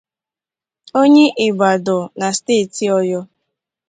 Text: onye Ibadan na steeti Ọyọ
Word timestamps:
onye 1.01 1.25
Ibadan 1.47 2.03
na 2.19 2.27
steeti 2.37 2.85
Ọyọ 2.99 3.21